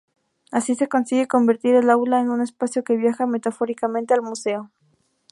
[0.51, 4.71] Así, se consigue convertir el aula en un espacio que viaja, metafóricamente, al museo.